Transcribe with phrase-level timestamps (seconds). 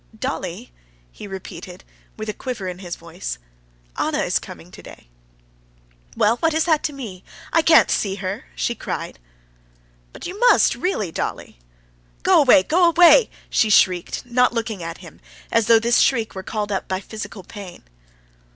[0.17, 0.71] "Dolly!"
[1.11, 1.83] he repeated,
[2.17, 3.37] with a quiver in his voice.
[3.95, 5.05] "Anna is coming today."
[6.17, 7.23] "Well, what is that to me?
[7.53, 9.19] I can't see her!" she cried.
[10.11, 11.59] "But you must, really, Dolly...."
[12.23, 15.99] "Go away, go away, go away!" she shrieked, not looking at him, as though this
[16.01, 17.83] shriek were called up by physical pain.